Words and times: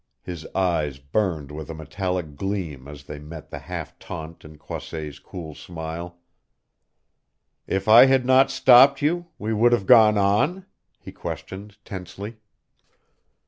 His 0.23 0.47
eyes 0.55 0.97
burned 0.97 1.51
with 1.51 1.69
a 1.69 1.75
metallic 1.75 2.35
gleam 2.35 2.87
as 2.87 3.03
they 3.03 3.19
met 3.19 3.51
the 3.51 3.59
half 3.59 3.99
taunt 3.99 4.43
in 4.43 4.57
Croisset's 4.57 5.19
cool 5.19 5.53
smile. 5.53 6.17
"If 7.67 7.87
I 7.87 8.07
had 8.07 8.25
not 8.25 8.49
stopped 8.49 9.03
you 9.03 9.27
we 9.37 9.53
would 9.53 9.73
have 9.73 9.85
gone 9.85 10.17
on?" 10.17 10.65
he 10.99 11.11
questioned 11.11 11.77
tensely. 11.85 12.37